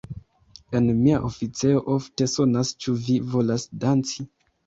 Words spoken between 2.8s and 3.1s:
Ĉu